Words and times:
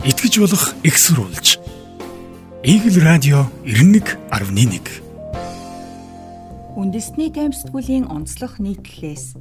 итгэж 0.00 0.40
болох 0.40 0.72
экссурулж. 0.82 1.60
Игэл 2.64 3.04
радио 3.04 3.44
91.1 3.68 4.32
Үндэсний 6.72 7.28
таймсдгуулийн 7.28 8.08
онцлог 8.08 8.56
нийтлэлээс 8.64 9.36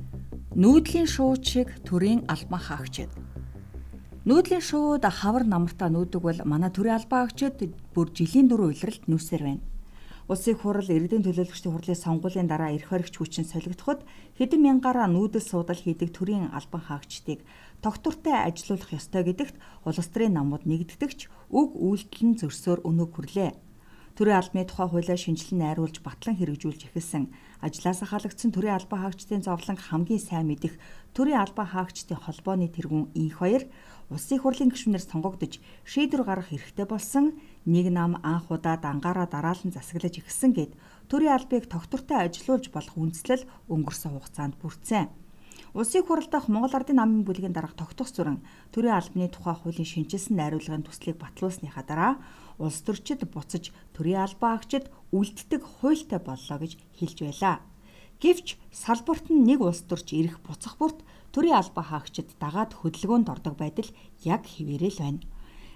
нүүдлийн 0.60 1.08
шууд 1.08 1.48
шиг 1.48 1.72
төрийн 1.88 2.28
албан 2.28 2.60
хаагчид. 2.60 3.08
Нүүдлийн 4.28 4.60
шууд 4.60 5.08
хавар 5.08 5.47
намартаа 5.47 5.87
нүүдэг 5.87 6.19
бол 6.19 6.40
манай 6.44 6.67
төрийн 6.76 6.99
албан 6.99 7.31
хаагчид 7.31 7.71
бүр 7.96 8.12
жилийн 8.12 8.51
дөрөв 8.51 8.76
улиралд 8.76 9.07
нүүсээр 9.07 9.44
байна. 9.47 9.63
Улсын 10.29 10.60
хурал 10.60 10.85
иргэдийн 10.85 11.23
төлөөлөгчдийн 11.26 11.73
хурлын 11.73 11.97
сонгуулийн 11.97 12.46
дараа 12.46 12.69
эрх 12.69 12.94
баригч 12.94 13.17
хүчин 13.17 13.49
солигдоход 13.49 14.05
хэдэн 14.37 14.62
мянгаараа 14.62 15.10
нүүдэл 15.10 15.41
суудал 15.41 15.79
хийдэг 15.79 16.13
төрийн 16.13 16.53
албан 16.53 16.85
хаагчдыг 16.85 17.41
тогтвортой 17.84 18.36
ажилуулах 18.48 18.91
ёстой 18.96 19.23
гэдэгт 19.26 19.55
улс 19.88 20.09
төрийн 20.12 20.36
намууд 20.36 20.64
нэгддэгч 20.68 21.20
үг 21.50 21.70
үйлдэл 21.76 22.24
нь 22.28 22.40
зөрсөөр 22.40 22.80
өнөөг 22.84 23.12
хүрлээ. 23.16 23.52
Төрийн 24.20 24.36
албаны 24.36 24.68
тухай 24.68 24.88
хуулиа 24.92 25.16
шинжилэн 25.16 25.64
найруулж 25.64 26.04
батлан 26.04 26.36
хэрэгжүүлж 26.36 26.92
эхэлсэн 26.92 27.32
ажлаас 27.64 28.04
халагдсан 28.04 28.52
төрийн 28.52 28.76
албан 28.76 29.00
хаагчдын 29.00 29.48
зовлон 29.48 29.80
хамгийн 29.80 30.20
сайн 30.20 30.52
мэдих 30.52 30.76
төрийн 31.16 31.40
албан 31.40 31.68
хаагчдын 31.72 32.20
холбооны 32.20 32.68
тэргүүн 32.68 33.16
инх 33.16 33.40
баяр 33.40 33.64
улсын 34.12 34.44
хурлын 34.44 34.76
гишүүнээр 34.76 35.06
сонгогдож 35.08 35.64
шийдвэр 35.88 36.28
гаргах 36.28 36.52
эрхтэй 36.52 36.84
болсон 36.84 37.40
нэг 37.64 37.88
нам 37.96 38.20
анх 38.20 38.52
удаа 38.52 38.76
дангаараа 38.76 39.28
дараалан 39.32 39.72
засаглаж 39.72 40.20
эхэлсэн 40.20 40.52
гэд 40.52 40.72
төрийн 41.08 41.40
албыг 41.40 41.72
тогтвортой 41.72 42.28
ажилуулж 42.28 42.76
болох 42.76 42.96
үндслэл 43.00 43.48
өнгөрсөн 43.72 44.12
хугацаанд 44.20 44.59
бүрдсэн. 44.59 45.08
Улсын 45.73 46.02
хурал 46.04 46.26
дахь 46.26 46.50
Монгол 46.50 46.73
Ардын 46.73 46.98
намын 46.98 47.22
бүлгийн 47.22 47.54
дарга 47.54 47.78
тогтох 47.78 48.09
зүрэн 48.09 48.41
төрийн 48.73 48.98
албаны 48.98 49.30
тухай 49.30 49.54
хуулийн 49.54 49.86
шинжилсэн 49.86 50.34
найруулгын 50.34 50.82
төслийг 50.82 51.22
батлуулсныхаа 51.22 51.86
дараа 51.86 52.14
улс 52.58 52.82
төрчид 52.82 53.22
буцаж 53.30 53.70
төрийн 53.94 54.25
албан 54.25 54.58
агчид 54.58 54.90
үлддэг 55.14 55.62
хуультай 55.62 56.20
боллоо 56.25 56.58
гэж 56.58 56.73
хэлж 56.97 57.17
байлаа. 57.22 57.56
Гэвч 58.17 58.58
салбарт 58.73 59.30
нь 59.30 59.45
нэг 59.45 59.62
улс 59.62 59.86
төрч 59.86 60.17
ирэх 60.17 60.42
буцах 60.42 60.81
бүрт 60.81 61.06
төрийн 61.34 61.62
албан 61.62 61.86
хаагчид 61.86 62.34
дагаад 62.42 62.73
хөдөлгөөнд 62.73 63.30
ордог 63.30 63.53
байдал 63.53 63.90
яг 64.25 64.50
хэвээрэл 64.50 65.00
байна. 65.06 65.22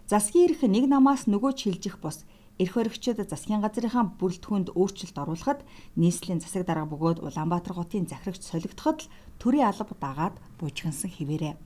Засгийн 0.10 0.50
эрх 0.50 0.62
нэг 0.66 0.90
намаас 0.90 1.30
нөгөө 1.30 1.54
чилжих 1.54 2.02
бус 2.02 2.26
эрх 2.62 2.74
баригчид 2.78 3.18
засгийн 3.18 3.62
газрынхаа 3.66 4.14
бүрэлдэхүүнд 4.20 4.78
өөрчлөлт 4.78 5.18
оруулахад 5.18 5.60
нийслэлийн 5.98 6.42
засаг 6.42 6.64
дарга 6.70 6.86
бөгөөд 6.92 7.26
Улаанбаатар 7.26 7.74
хотын 7.74 8.06
захирагч 8.06 8.46
солигдоход 8.46 9.00
л 9.06 9.12
төрийн 9.42 9.70
алба 9.74 9.94
дагаад 9.98 10.36
буужгансан 10.62 11.10
хിവэрэ. 11.10 11.58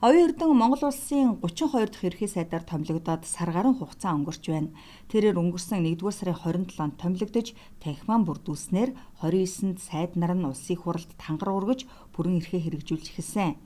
Оюун 0.00 0.28
эрдэн 0.28 0.52
Монгол 0.52 0.92
улсын 0.92 1.40
32 1.40 1.88
дахь 1.88 2.04
ерхий 2.04 2.28
сайдаар 2.28 2.64
томилогдоод 2.68 3.24
сар 3.24 3.48
гаруй 3.48 3.72
хугацаа 3.76 4.12
өнгөрч 4.12 4.44
байна. 4.52 4.76
Тэрээр 5.08 5.40
өнгөрсөн 5.40 5.80
1-р 5.88 6.12
сарын 6.12 6.36
27-нд 6.36 7.00
томилогдож 7.00 7.56
танхиман 7.80 8.28
бүрдүүлснээр 8.28 8.92
29-нд 9.24 9.80
сайд 9.80 10.12
нар 10.20 10.36
нь 10.36 10.44
улсын 10.44 10.76
хуралд 10.76 11.08
тангар 11.16 11.48
ургаж 11.48 11.88
бүрэн 12.12 12.44
эрхээ 12.44 12.60
хэрэгжүүлж 12.68 13.06
эхэлсэн. 13.08 13.56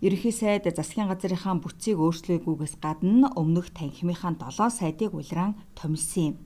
Ерөнхий 0.00 0.32
сайд 0.32 0.64
засгийн 0.64 1.12
газрынхаа 1.12 1.60
бүтцийг 1.60 2.00
өөрчлөөгүйгээс 2.00 2.80
гадна 2.80 3.28
өмнөх 3.36 3.68
танхимынхаа 3.76 4.32
7 4.32 4.72
сайдыг 4.80 5.12
улиран 5.12 5.52
томилсон 5.76 6.24
юм. 6.24 6.36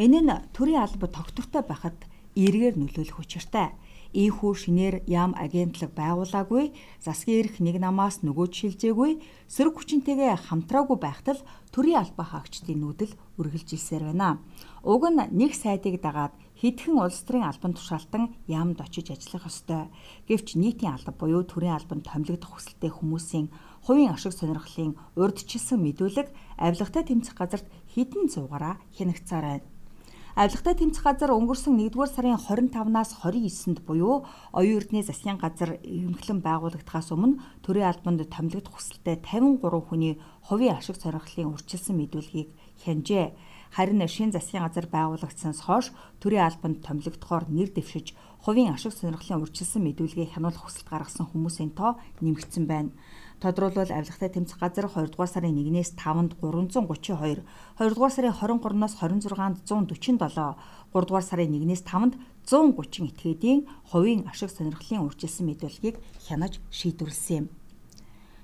Энэ 0.00 0.20
нь 0.24 0.32
төрийн 0.56 0.80
алба 0.80 1.06
тогтвортой 1.12 1.60
байхад 1.60 1.98
эргээр 2.32 2.80
нөлөөлөх 2.80 3.20
учиртай 3.20 3.76
ийхүү 4.12 4.52
шинээр 4.52 4.96
ям 5.08 5.32
агентлаг 5.36 5.96
байгуулаагүй, 5.96 6.72
засгийн 7.00 7.40
эрх 7.40 7.56
нэг 7.64 7.80
намаас 7.80 8.20
нөгөө 8.20 8.46
шилжээгүй, 8.52 9.12
сөрөг 9.48 9.74
хүчинтэйгээ 9.80 10.36
хамтраагүй 10.52 10.98
байхтал 11.00 11.40
төрийн 11.72 12.04
албаа 12.04 12.26
хаагчдын 12.44 12.76
нүүдэл 12.76 13.16
үргэлжилсээр 13.40 14.12
байна. 14.12 14.36
Уг 14.84 15.02
нь 15.08 15.32
нэг 15.32 15.56
сайдыг 15.56 15.96
дагаад 16.04 16.36
хэдхэн 16.62 16.94
улс 16.94 17.26
төрийн 17.26 17.50
албан 17.50 17.74
тушаалтан 17.74 18.38
ямд 18.46 18.78
очиж 18.78 19.10
ажиллах 19.10 19.50
ёстой. 19.50 19.90
Гэвч 20.30 20.54
нийтийн 20.54 20.94
алба 20.94 21.10
буюу 21.10 21.42
төрийн 21.42 21.74
албанд 21.74 22.06
томилогдох 22.06 22.54
хүсэлтэй 22.54 22.94
хүмүүсийн 22.94 23.50
хувийн 23.82 24.14
ашиг 24.14 24.30
сонирхлын 24.30 24.94
урдчилсан 25.18 25.82
мэдүүлэг 25.82 26.30
авилгатай 26.62 27.02
тэмцэх 27.02 27.34
газарт 27.34 27.66
хэдэн 27.90 28.30
зуугаараа 28.30 28.78
хянагцаар 28.94 29.42
байна. 29.42 29.66
Авилгатай 30.38 30.74
тэмцэх 30.80 31.04
газар 31.04 31.34
өнгөрсөн 31.36 31.76
1-р 31.76 32.08
сарын 32.08 32.40
25-наас 32.40 33.20
29-нд 33.20 33.84
буюу 33.84 34.24
оюун 34.56 34.80
эрдний 34.80 35.04
засгийн 35.04 35.36
газар 35.36 35.76
эмхлэн 35.84 36.40
байгуулагдахаас 36.40 37.12
өмнө 37.12 37.36
төрийн 37.60 37.92
албанд 37.92 38.24
томилогдох 38.32 38.80
хүсэлтэй 38.80 39.20
53 39.20 39.60
хүний 39.60 40.16
хувийн 40.48 40.80
ашиг 40.80 40.96
сонирхлын 40.96 41.52
урьдчилсан 41.52 42.00
мэдүүлгийг 42.00 42.48
хянжээ. 42.80 43.36
Харин 43.72 44.04
шин 44.06 44.28
засгийн 44.32 44.68
газар 44.68 44.86
байгуулагдсанаас 44.92 45.64
хойш 45.64 45.86
төрийн 46.20 46.44
албанд 46.44 46.84
томилогдохоор 46.84 47.48
нэр 47.48 47.72
дэвшиж 47.72 48.12
хувийн 48.44 48.68
ашиг 48.76 48.92
сонирхлын 48.92 49.40
урьдчилсан 49.40 49.80
мэдүүлгийг 49.80 50.36
хянуулах 50.36 50.68
хүсэлт 50.68 50.92
гаргасан 50.92 51.32
хүмүүсийн 51.32 51.72
тоо 51.72 51.96
нэмэгдсэн 52.20 52.68
байна. 52.68 52.92
Тодруулбал 53.40 53.88
авилгатай 53.88 54.28
тэмцэх 54.28 54.60
газар 54.60 54.92
2 54.92 55.16
дугаар 55.16 55.32
сарын 55.32 55.56
1-ээс 55.56 55.96
5-нд 55.96 56.36
332, 56.36 57.42
2 57.80 57.94
дугаар 57.96 58.12
сарын 58.12 58.36
23-наас 58.36 58.94
26-нд 59.00 59.64
147, 59.64 60.20
3 60.92 61.08
дугаар 61.08 61.24
сарын 61.24 61.56
1-ээс 61.56 61.82
5-нд 61.88 62.14
130 62.44 63.08
этгээдийн 63.08 63.60
хувийн 63.88 64.28
ашиг 64.28 64.52
сонирхлын 64.52 65.08
үржилсэн 65.08 65.48
мэдүүлгийг 65.48 65.96
хянаж 66.20 66.60
шийдвэрлсэн 66.68 67.36
юм. 67.40 67.61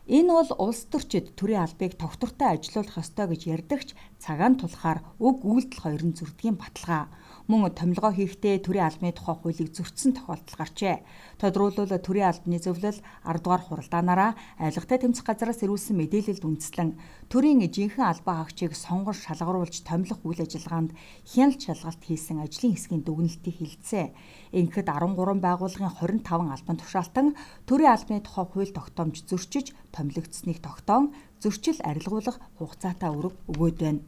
Энэ 0.08 0.32
бол 0.32 0.50
улс 0.64 0.88
төрчид 0.88 1.36
төрийн 1.36 1.68
албыг 1.68 1.92
тогтвортой 2.00 2.56
ажилуулах 2.56 2.96
ёстой 2.96 3.28
гэж 3.28 3.42
ярьдагч 3.44 3.88
цагаан 4.16 4.56
тулахаар 4.56 5.04
өг 5.20 5.44
үйлдэл 5.44 5.84
хоёр 5.84 6.02
нь 6.08 6.16
зүрдгийн 6.16 6.56
баталгаа 6.56 7.12
мөн 7.48 7.72
томилгоо 7.72 8.12
хийхдээ 8.12 8.60
төрийн 8.60 8.88
албаны 8.88 9.16
тухай 9.16 9.36
хуулийг 9.40 9.72
зөрчсөн 9.72 10.12
тохиолдол 10.20 10.56
гарчээ. 10.60 11.00
Тодруулбал 11.40 11.96
төрийн 11.96 12.28
албаны 12.28 12.60
зөвлөл 12.60 13.00
10 13.00 13.40
дугаар 13.40 13.62
хуралдаанаараа 13.64 14.32
авилгатай 14.60 14.98
тэмцэх 15.00 15.24
газараас 15.24 15.64
ирүүлсэн 15.64 15.96
мэдээлэлд 15.96 16.44
үндэслэн 16.44 16.90
төрийн 17.32 17.64
жинхэнэ 17.72 18.04
албаа 18.04 18.44
хаагчийг 18.44 18.76
сонгон 18.76 19.16
шалгаруулж 19.16 19.80
томилох 19.80 20.20
үйл 20.28 20.44
ажиллагаанд 20.44 20.92
хяналт 21.24 21.60
шалгалт 21.64 22.02
хийсэн 22.04 22.44
ажлын 22.44 22.76
хэсгийн 22.76 23.04
дүгнэлтийг 23.08 23.56
хилцээ. 23.64 24.06
Ингэхэд 24.52 24.88
13 24.92 25.40
байгууллагын 25.40 25.92
25 26.04 26.52
албан 26.52 26.76
тушаалтан 26.76 27.26
төрийн 27.64 27.96
албаны 27.96 28.20
тухай 28.20 28.44
хууль 28.44 28.76
тогтоомж 28.76 29.24
зөрчиж 29.24 29.72
томилогдсныг 29.98 30.58
тогтоон 30.62 31.10
зөрчил 31.42 31.78
арилгуулах 31.82 32.38
хугацаатай 32.58 33.10
өрөг 33.10 33.34
өгөөд 33.50 33.76
байна. 33.82 34.02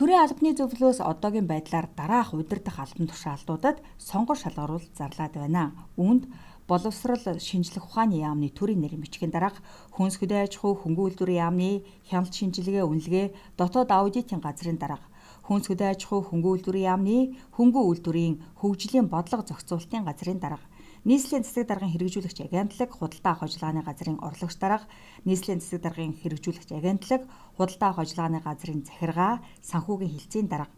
Төрийн 0.00 0.24
албаны 0.24 0.56
зөвлөлөөс 0.56 1.04
одоогийн 1.04 1.44
байдлаар 1.44 1.84
дараах 1.92 2.32
удирдах 2.32 2.80
албан 2.80 3.06
тушаалтуудад 3.12 3.84
сонгор 4.00 4.38
шалгаруулалт 4.40 4.96
зарлаад 4.96 5.34
байна. 5.36 5.76
Үүнд 6.00 6.24
боловсрал 6.70 7.20
шинжлэх 7.36 7.84
ухааны 7.84 8.22
яамны 8.24 8.48
төрийн 8.48 8.80
нэрийн 8.80 9.02
бичгийн 9.04 9.34
дараах 9.34 9.58
хүнс 9.92 10.16
хөдөө 10.16 10.38
аж 10.46 10.56
ахуй 10.56 10.72
хөнгөн 10.78 11.04
үйлдвэрийн 11.04 11.42
яамны 11.44 11.70
хяналт 12.08 12.32
шинжилгээ 12.32 12.86
үнэлгээ 12.86 13.26
дотоод 13.58 13.90
аудитын 13.90 14.40
газрын 14.40 14.78
дараах 14.80 15.04
хүнс 15.50 15.66
хөдөө 15.66 15.88
аж 15.92 16.00
ахуй 16.06 16.22
хөнгөн 16.30 16.52
үйлдвэрийн 16.54 16.88
яамны 16.94 17.18
хөнгөн 17.58 17.84
үйлдвэрийн 17.90 18.34
хөгжлийн 18.62 19.10
бодлого 19.10 19.42
зохицуулалтын 19.50 20.06
газрын 20.06 20.38
дараах 20.38 20.64
нийслэлийн 21.08 21.44
засаг 21.44 21.64
даргын 21.64 21.92
хэрэгжүүлэгч 21.96 22.38
агентлаг 22.44 22.90
худалдаа 22.92 23.32
авах 23.32 23.48
ажиллагааны 23.48 23.82
газрын 23.88 24.18
орлогч 24.20 24.56
дарга 24.60 24.84
нийслэлийн 25.24 25.60
засаг 25.64 25.80
даргын 25.80 26.12
хэрэгжүүлэгч 26.20 26.70
агентлаг 26.76 27.22
худалдаа 27.56 27.88
авах 27.88 28.04
ажиллагааны 28.04 28.40
газрын 28.44 28.84
захиргаа 28.84 29.40
санхүүгийн 29.64 30.12
хилцээний 30.12 30.52
дарга. 30.52 30.76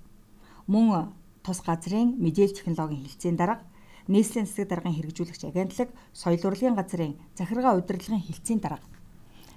Мөн 0.70 1.10
тус 1.42 1.60
газрын 1.66 2.14
мэдээлэл 2.22 2.54
технологийн 2.54 3.02
хилцээний 3.02 3.40
дарга 3.42 3.66
нийслэлийн 4.06 4.46
засаг 4.46 4.66
даргын 4.70 4.94
хэрэгжүүлэгч 4.94 5.42
агентлаг 5.50 5.88
соёл 6.14 6.46
урлагийн 6.46 6.78
газрын 6.78 7.18
захиргаа 7.34 7.74
удирдлагын 7.74 8.22
хилцээний 8.22 8.62
дарга. 8.62 8.86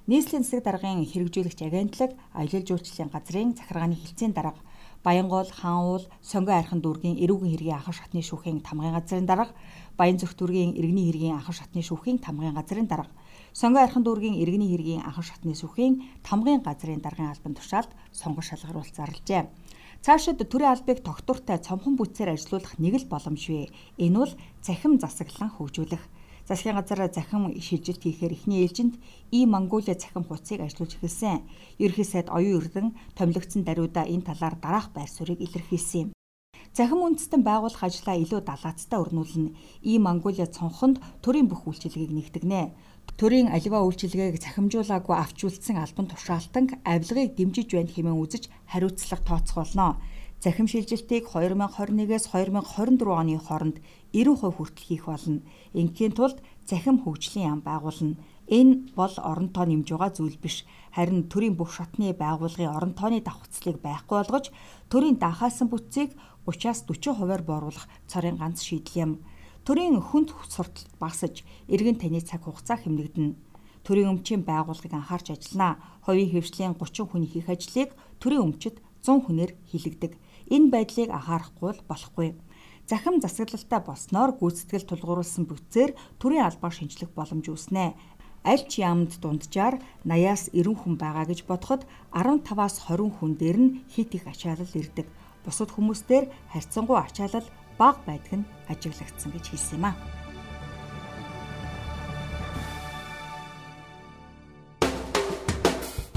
Нийслэлийн 0.09 0.45
засаг 0.45 0.65
даргын 0.65 1.05
хэрэгжүүлэгч 1.05 1.61
агентлаг 1.61 2.11
аялал 2.33 2.65
жуулчлалын 2.65 3.13
газрын 3.13 3.53
захиргааны 3.53 3.95
хилцээний 4.01 4.33
дарга 4.33 4.61
Баянгол, 5.05 5.45
Хаануул, 5.45 6.09
Сонгой 6.25 6.57
архан 6.57 6.81
дүүргийн 6.81 7.21
эрүүгийн 7.21 7.53
хэргийн 7.53 7.77
ахар 7.77 7.93
шатны 7.93 8.25
шүүхийн 8.25 8.65
тамгын 8.65 8.97
газрын 8.97 9.29
дарга, 9.29 9.53
Баян 9.93 10.17
зүх 10.17 10.33
дүүргийн 10.33 10.73
иргэний 10.73 11.05
хэргийн 11.05 11.37
ахар 11.37 11.53
шатны 11.53 11.85
шүүхийн 11.85 12.17
тамгын 12.25 12.57
газрын 12.57 12.89
дарга, 12.89 13.13
Сонгой 13.53 13.85
архан 13.85 14.01
дүүргийн 14.01 14.33
иргэний 14.41 14.73
хэргийн 14.73 15.05
ахар 15.05 15.23
шатны 15.29 15.53
шүүхийн 15.53 16.25
тамгын 16.25 16.65
газрын 16.65 17.05
даргын 17.05 17.29
албан 17.29 17.53
тушаалд 17.53 17.93
сонгож 18.09 18.49
шалгаруулалт 18.49 18.97
зарлжээ. 18.97 19.45
Цаашид 20.01 20.41
төрийн 20.41 20.73
албыг 20.73 21.05
тогтвортой 21.05 21.57
цомхон 21.61 21.95
бүтцээр 22.01 22.33
ажилуулах 22.33 22.75
нэг 22.81 22.97
л 22.97 23.05
боломж 23.05 23.45
вэ. 23.45 23.69
Энэ 24.01 24.17
бол 24.17 24.33
цахим 24.65 24.97
засаглан 24.97 25.53
хөгжүүлэх 25.53 26.03
засгийн 26.47 26.77
газар 26.77 27.09
захим 27.13 27.43
шилжилт 27.59 28.01
хийхээр 28.03 28.33
эхний 28.37 28.61
ээлжинд 28.63 28.95
И 29.31 29.45
Монголиа 29.45 29.95
захим 29.97 30.23
хуудсыг 30.23 30.61
ажиллуулж 30.61 30.93
эхэлсэн. 30.95 31.41
Ерхий 31.79 32.05
сайд 32.05 32.29
оюун 32.29 32.61
эрдэн 32.61 32.87
томилогдсон 33.17 33.63
даруйда 33.65 34.05
энэ 34.05 34.27
талаар 34.29 34.55
дараах 34.61 34.89
байр 34.93 35.09
суурийг 35.09 35.41
илэрхийлсэн 35.41 36.01
юм. 36.01 36.09
Захим 36.75 37.07
үндэстэн 37.07 37.41
байгуулах 37.41 37.83
ажлаа 37.87 38.15
илүү 38.19 38.41
далаацтай 38.43 38.99
өрнүүлнэ. 38.99 39.55
И 39.81 39.97
Монголиа 39.97 40.45
цонхонд 40.45 40.99
төрийн 41.23 41.47
бүх 41.47 41.65
үйлчилгээг 41.71 42.11
нэгтгэнэ. 42.11 42.61
Төрийн 43.15 43.47
аливаа 43.47 43.87
үйлчилгээг 43.87 44.43
цахимжуулаагүй 44.43 45.15
авч 45.15 45.47
үлдсэн 45.47 45.79
албан 45.79 46.07
тушаалтан 46.11 46.65
авилгыг 46.83 47.39
дэмжиж 47.39 47.71
байна 47.71 47.91
хэмээн 47.95 48.19
үзэж 48.19 48.43
хариуцлага 48.67 49.23
тооцоолно. 49.23 50.03
Захим 50.45 50.67
шилжилтийг 50.69 51.25
2021-ээс 51.25 52.29
2024 52.29 53.01
оны 53.01 53.41
хооронд 53.41 53.81
90% 54.13 54.53
хүртэл 54.53 54.85
хийх 54.85 55.09
болно. 55.09 55.41
Ингийн 55.73 56.13
тулд 56.13 56.37
захим 56.69 57.01
хөгжлийн 57.01 57.49
яам 57.49 57.61
байгуулна. 57.65 58.13
Энэ 58.45 58.93
бол 58.93 59.15
орон 59.25 59.49
тоо 59.49 59.65
нэмж 59.65 59.89
байгаа 59.89 60.13
зүйл 60.13 60.37
биш. 60.37 60.61
Харин 60.93 61.25
төрийн 61.33 61.57
бүх 61.57 61.73
шатны 61.73 62.13
байгууллагын 62.13 62.77
орон 62.77 62.93
тооны 62.93 63.25
давхцлыг 63.25 63.81
байхгүй 63.81 64.21
болгож 64.21 64.53
төрийн 64.85 65.17
даахаасан 65.17 65.65
бүтцийг 65.65 66.13
30-аас 66.45 66.85
40%-аар 66.85 67.41
бууруулах 67.41 67.89
цорын 68.05 68.37
ганц 68.37 68.61
шийдэл 68.61 69.01
юм. 69.01 69.11
Төрийн 69.65 69.97
хүнд 69.97 70.29
сурталт 70.45 70.93
багасж, 71.01 71.41
эргэн 71.73 71.97
таны 71.97 72.21
цаг 72.21 72.45
хугацаа 72.45 72.77
хэмнэгдэнэ. 72.85 73.33
Төрийн 73.81 74.13
өмчийн 74.13 74.45
байгууллагыг 74.45 74.93
анхаарч 74.93 75.33
ажиллана. 75.33 75.81
Хувийн 76.05 76.29
хөвшлийн 76.29 76.77
30 76.77 77.09
хүний 77.09 77.29
хийх 77.33 77.49
ажлыг 77.49 77.97
төрийн 78.21 78.45
өмчөд 78.45 78.77
100 79.01 79.25
хүнээр 79.25 79.51
хийлэгдэг. 79.73 80.13
Энэ 80.49 80.69
байдлыг 80.69 81.09
анхаарахгүй 81.09 81.73
болохгүй. 81.89 82.37
Захим 82.85 83.17
засаглалтай 83.17 83.81
болсноор 83.81 84.37
гүйцэтгэл 84.37 84.85
тулгуурласан 84.85 85.49
бүтцээр 85.49 85.97
төрийн 86.21 86.45
албаа 86.45 86.69
шинжлэх 86.69 87.09
боломж 87.17 87.49
үүснэ. 87.49 87.97
Аль 88.45 88.65
ч 88.69 88.85
яамд 88.85 89.17
дунджаар 89.17 89.81
80-аас 90.05 90.53
90 90.53 90.85
хүн 90.85 90.95
байгаа 91.01 91.25
гэж 91.25 91.49
бодоход 91.49 91.89
15-аас 92.13 92.85
20 92.85 93.17
хүн 93.17 93.31
дээр 93.41 93.57
нь 93.57 93.73
хит 93.89 94.13
их 94.13 94.29
ачаалал 94.29 94.69
ирдэг. 94.69 95.09
Бусад 95.41 95.73
хүмүүстээр 95.73 96.29
харьцангуй 96.53 96.97
ачаалал 97.01 97.47
бага 97.81 98.05
байдаг 98.05 98.45
нь 98.45 98.49
ажиглагдсан 98.69 99.33
гэж 99.33 99.45
хэлсэн 99.49 99.81
юм 99.81 99.89
а. 99.89 99.93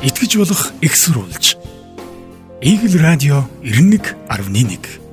Итгэж 0.04 0.32
болох 0.36 0.62
экссурулж. 0.84 1.57
Игэл 2.60 3.00
радио 3.00 3.44
91.1 3.62 5.07